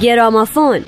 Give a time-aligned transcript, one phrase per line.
[0.00, 0.84] گرامافون.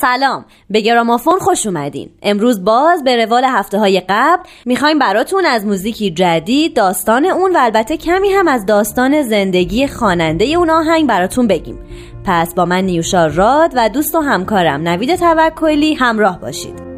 [0.00, 0.44] سلام.
[0.70, 2.10] به گرامافون خوش اومدین.
[2.22, 7.58] امروز باز به روال هفته های قبل می‌خوایم براتون از موزیکی جدید داستان اون و
[7.60, 11.78] البته کمی هم از داستان زندگی خواننده اون آهنگ براتون بگیم.
[12.24, 16.89] پس با من نیوشا راد و دوست و همکارم نوید توکلی همراه باشید.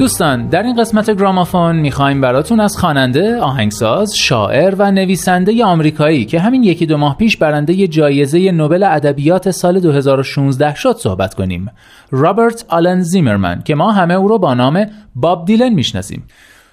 [0.00, 6.40] دوستان در این قسمت گرامافون می‌خوایم براتون از خواننده، آهنگساز، شاعر و نویسنده آمریکایی که
[6.40, 11.70] همین یکی دو ماه پیش برنده جایزه نوبل ادبیات سال 2016 شد صحبت کنیم.
[12.10, 16.22] رابرت آلن زیمرمن که ما همه او رو با نام باب دیلن می‌شناسیم.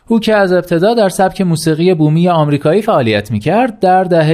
[0.07, 4.27] او که از ابتدا در سبک موسیقی بومی آمریکایی فعالیت می‌کرد در دهه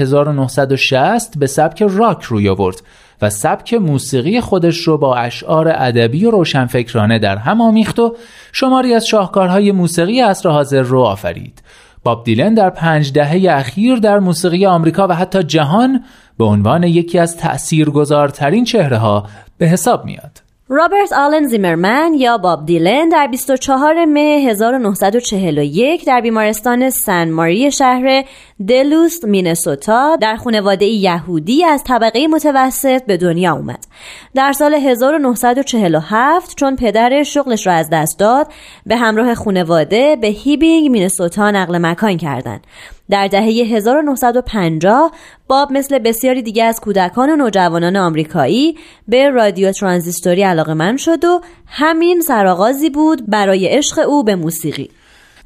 [0.00, 2.82] 1960 به سبک راک روی آورد
[3.22, 8.16] و سبک موسیقی خودش رو با اشعار ادبی و روشنفکرانه در هم آمیخت و
[8.52, 11.62] شماری از شاهکارهای موسیقی عصر حاضر رو آفرید.
[12.04, 16.04] باب دیلن در پنج دهه اخیر در موسیقی آمریکا و حتی جهان
[16.38, 19.26] به عنوان یکی از تأثیرگذارترین چهره ها
[19.58, 20.41] به حساب میاد.
[20.74, 28.24] رابرت آلن زیمرمن یا باب دیلن در 24 مه 1941 در بیمارستان سن ماری شهر
[28.68, 33.86] دلوست مینسوتا در خانواده یهودی از طبقه متوسط به دنیا اومد.
[34.34, 38.52] در سال 1947 چون پدرش شغلش را از دست داد
[38.86, 42.66] به همراه خانواده به هیبینگ مینسوتا نقل مکان کردند.
[43.12, 45.12] در دهه 1950
[45.48, 48.76] باب مثل بسیاری دیگه از کودکان و نوجوانان آمریکایی
[49.08, 54.90] به رادیو ترانزیستوری علاقه شد و همین سرآغازی بود برای عشق او به موسیقی.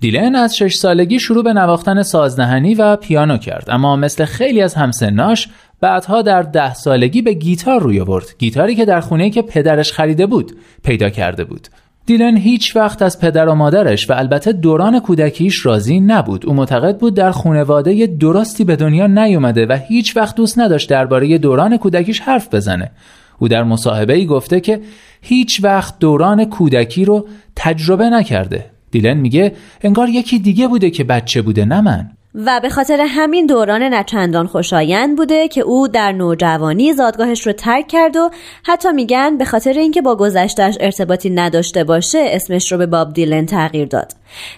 [0.01, 4.75] دیلن از شش سالگی شروع به نواختن سازدهنی و پیانو کرد اما مثل خیلی از
[4.75, 5.49] همسناش
[5.81, 8.27] بعدها در ده سالگی به گیتار روی آورد.
[8.39, 11.69] گیتاری که در خونه که پدرش خریده بود پیدا کرده بود.
[12.07, 16.47] دیلن هیچ وقت از پدر و مادرش و البته دوران کودکیش راضی نبود.
[16.47, 21.39] او معتقد بود در خانواده درستی به دنیا نیومده و هیچ وقت دوست نداشت درباره
[21.39, 22.91] دوران کودکیش حرف بزنه.
[23.39, 24.81] او در مصاحبه ای گفته که
[25.21, 28.71] هیچ وقت دوران کودکی رو تجربه نکرده.
[28.91, 29.53] دیلن میگه
[29.83, 32.11] انگار یکی دیگه بوده که بچه بوده نه من.
[32.37, 37.89] و به خاطر همین دوران نچندان خوشایند بوده که او در نوجوانی زادگاهش رو ترک
[37.89, 38.31] کرد و
[38.65, 43.47] حتی میگن به خاطر اینکه با گذشتهش ارتباطی نداشته باشه اسمش رو به باب دیلن
[43.47, 44.13] تغییر داد.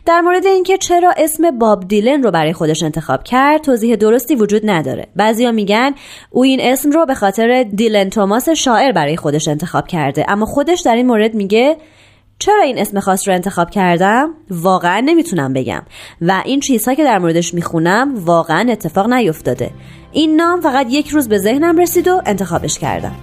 [0.06, 4.62] در مورد اینکه چرا اسم باب دیلن رو برای خودش انتخاب کرد توضیح درستی وجود
[4.64, 5.06] نداره.
[5.16, 5.94] بعضیا میگن
[6.30, 10.80] او این اسم رو به خاطر دیلن توماس شاعر برای خودش انتخاب کرده اما خودش
[10.80, 11.76] در این مورد میگه
[12.38, 15.82] چرا این اسم خاص رو انتخاب کردم؟ واقعا نمی‌تونم بگم.
[16.20, 19.70] و این چیزها که در موردش می‌خونم واقعا اتفاق نیفتاده.
[20.12, 23.14] این نام فقط یک روز به ذهنم رسید و انتخابش کردم.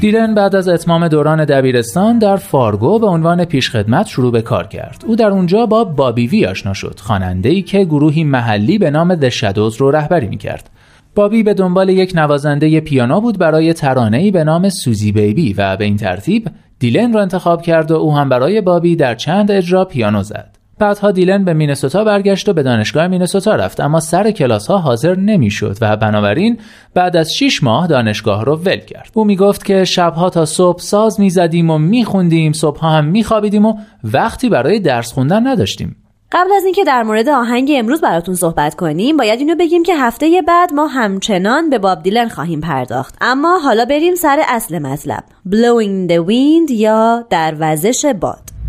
[0.00, 5.04] دیلن بعد از اتمام دوران دبیرستان در فارگو به عنوان پیشخدمت شروع به کار کرد.
[5.06, 7.00] او در اونجا با بابی وی آشنا شد،
[7.44, 10.70] ای که گروهی محلی به نام The Shadows رو رهبری می‌کرد.
[11.14, 13.74] بابی به دنبال یک نوازنده پیانو بود برای
[14.12, 16.48] ای به نام سوزی بیبی و به این ترتیب
[16.78, 20.59] دیلن را انتخاب کرد و او هم برای بابی در چند اجرا پیانو زد.
[20.80, 25.14] بعدها دیلن به مینسوتا برگشت و به دانشگاه مینسوتا رفت اما سر کلاس ها حاضر
[25.14, 26.58] نمی‌شد و بنابراین
[26.94, 29.10] بعد از 6 ماه دانشگاه رو ول کرد.
[29.14, 33.74] او می‌گفت که شبها تا صبح ساز می‌زدیم و میخوندیم صبحها هم میخوابیدیم و
[34.04, 35.96] وقتی برای درس خوندن نداشتیم.
[36.32, 40.42] قبل از اینکه در مورد آهنگ امروز براتون صحبت کنیم باید اینو بگیم که هفته
[40.48, 43.14] بعد ما همچنان به باب دیلن خواهیم پرداخت.
[43.20, 45.24] اما حالا بریم سر اصل مطلب.
[45.48, 48.59] Blowing the Wind یا در وزش باد.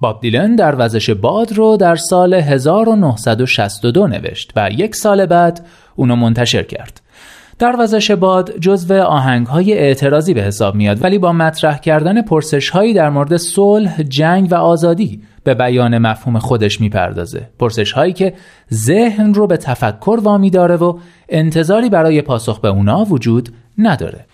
[0.00, 5.66] باب دیلن در وزش باد رو در سال 1962 نوشت و یک سال بعد
[5.96, 7.00] اونو منتشر کرد.
[7.58, 12.70] در وزش باد جزو آهنگ های اعتراضی به حساب میاد ولی با مطرح کردن پرسش
[12.70, 17.48] هایی در مورد صلح، جنگ و آزادی به بیان مفهوم خودش می‌پردازه.
[17.58, 18.34] پرسش هایی که
[18.72, 20.98] ذهن رو به تفکر وامی داره و
[21.28, 23.48] انتظاری برای پاسخ به اونا وجود
[23.78, 24.26] نداره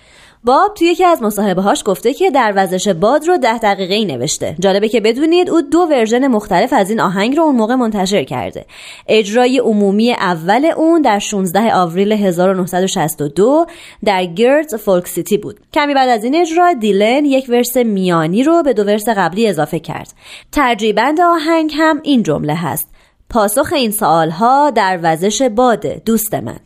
[0.45, 4.05] باب توی یکی از مصاحبه هاش گفته که در وزش باد رو ده دقیقه ای
[4.05, 4.57] نوشته.
[4.61, 8.67] جالبه که بدونید او دو ورژن مختلف از این آهنگ رو اون موقع منتشر کرده.
[9.09, 13.67] اجرای عمومی اول اون در 16 آوریل 1962
[14.05, 15.61] در گرتز فولک سیتی بود.
[15.75, 19.79] کمی بعد از این اجرا دیلن یک ورس میانی رو به دو ورس قبلی اضافه
[19.79, 20.13] کرد.
[20.53, 22.89] ترجیبند آهنگ هم این جمله هست.
[23.31, 26.61] پاسخ این سوال ها در وزش باده دوست من.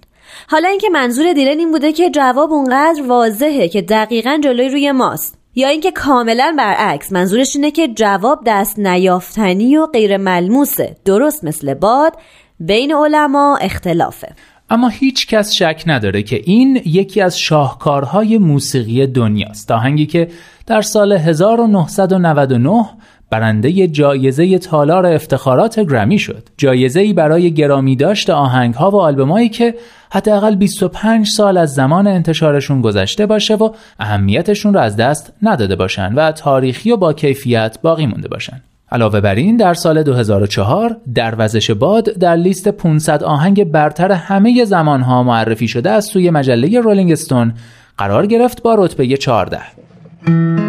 [0.48, 5.38] حالا اینکه منظور دیلن این بوده که جواب اونقدر واضحه که دقیقا جلوی روی ماست.
[5.54, 10.96] یا اینکه کاملا برعکس منظورش اینه که جواب دست نیافتنی و غیر ملموسه.
[11.04, 12.12] درست مثل باد
[12.60, 14.28] بین علما اختلافه.
[14.70, 19.70] اما هیچ کس شک نداره که این یکی از شاهکارهای موسیقی دنیاست.
[19.70, 20.28] آهنگی که
[20.66, 22.84] در سال 1999
[23.30, 26.48] برنده جایزه تالار افتخارات گرمی شد.
[26.56, 29.74] جایزه ای برای گرامی داشت آهنگ ها و آلبومایی که
[30.10, 36.14] حداقل 25 سال از زمان انتشارشون گذشته باشه و اهمیتشون رو از دست نداده باشن
[36.14, 38.60] و تاریخی و با کیفیت باقی مونده باشن.
[38.92, 44.64] علاوه بر این در سال 2004 در وزش باد در لیست 500 آهنگ برتر همه
[44.64, 47.52] زمانها معرفی شده از سوی مجله رولینگ استون
[47.98, 50.67] قرار گرفت با رتبه 14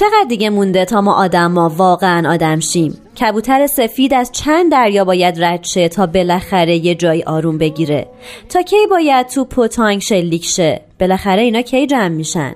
[0.00, 5.04] چقدر دیگه مونده تا ما آدم ما واقعا آدم شیم؟ کبوتر سفید از چند دریا
[5.04, 8.06] باید رد شه تا بالاخره یه جای آروم بگیره؟
[8.48, 12.54] تا کی باید تو پوتانگ شلیک شه؟ بالاخره اینا کی جمع میشن؟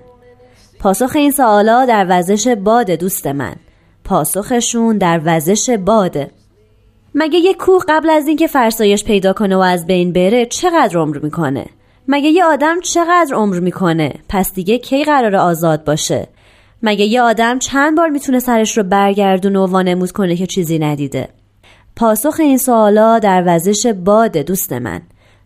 [0.81, 3.55] پاسخ این سوالا در وزش باده دوست من.
[4.05, 6.31] پاسخشون در وزش باده
[7.15, 11.19] مگه یه کوه قبل از اینکه فرسایش پیدا کنه و از بین بره چقدر عمر
[11.19, 11.67] می‌کنه؟
[12.09, 16.29] مگه یه آدم چقدر عمر می‌کنه؟ پس دیگه کی قرار آزاد باشه؟
[16.87, 21.29] مگه یه آدم چند بار می‌تونه سرش رو برگردونه و وانمود کنه که چیزی ندیده؟
[21.97, 25.03] پاسخ این سوالا در وزش باده دوست من.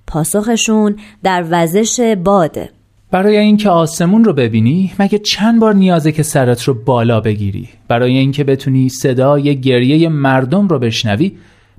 [0.06, 2.70] پاسخشون در وزش باده
[3.10, 8.18] برای اینکه آسمون رو ببینی مگه چند بار نیازه که سرت رو بالا بگیری؟ برای
[8.18, 11.32] اینکه بتونی صدای گریه مردم رو بشنوی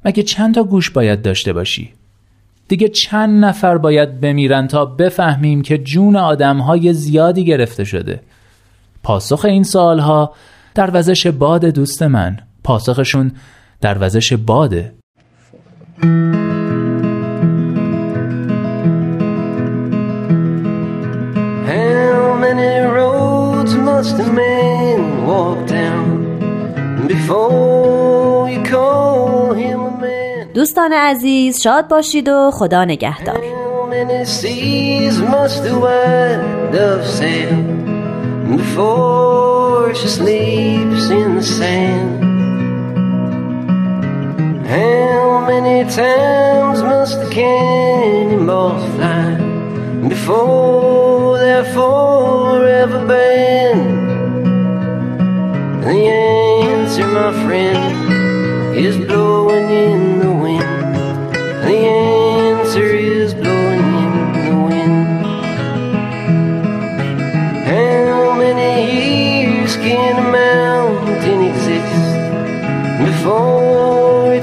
[0.05, 1.89] مگه چند تا گوش باید داشته باشی؟
[2.67, 8.19] دیگه چند نفر باید بمیرن تا بفهمیم که جون آدمهای زیادی گرفته شده.
[9.03, 10.33] پاسخ این سالها
[10.75, 12.37] در وزش باد دوست من.
[12.63, 13.31] پاسخشون
[13.81, 14.93] در وزش باده
[30.53, 33.41] دوستان عزیز شاد باشید و خدا نگهدار.
[38.57, 42.23] Before she sleeps in the sand.
[44.65, 49.35] How many times must the cannonballs fly
[50.07, 53.99] before they're forever banned?
[55.83, 60.18] The answer, my friend, is blowing in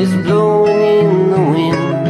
[0.00, 2.06] is blowing in the wind.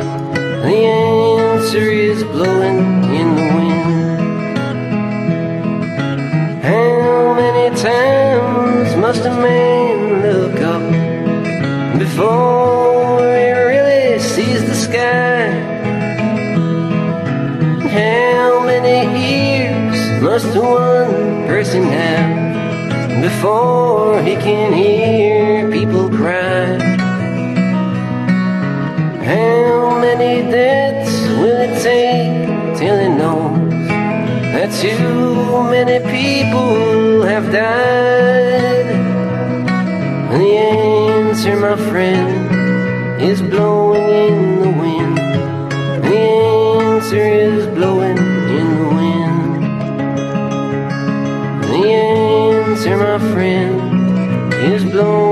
[0.65, 2.79] The answer is blowing
[3.21, 4.21] in the wind.
[6.63, 10.85] How many times must a man look up
[11.99, 15.51] before he really sees the sky?
[17.99, 18.99] How many
[19.35, 27.10] ears must one person have before he can hear people cry?
[29.31, 33.87] How many deaths will it take till he knows
[34.55, 38.89] that too many people have died?
[40.33, 45.17] The answer, my friend, is blowing in the wind.
[46.09, 46.19] The
[46.89, 48.19] answer is blowing
[48.59, 49.63] in the wind.
[51.71, 53.79] The answer, my friend.
[54.75, 55.30] Is blowing.